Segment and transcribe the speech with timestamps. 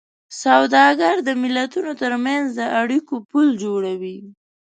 [0.43, 4.17] سوداګري د ملتونو ترمنځ د اړیکو پُل جوړوي.